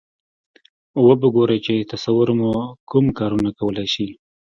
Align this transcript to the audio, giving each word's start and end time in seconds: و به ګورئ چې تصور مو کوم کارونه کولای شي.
و 1.05 1.07
به 1.19 1.27
ګورئ 1.35 1.59
چې 1.65 1.87
تصور 1.91 2.27
مو 2.39 2.51
کوم 2.89 3.05
کارونه 3.17 3.49
کولای 3.59 3.87
شي. 3.93 4.07